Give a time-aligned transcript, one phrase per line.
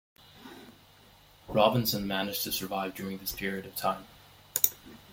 [1.47, 4.07] Robinson managed to survive during this period of time.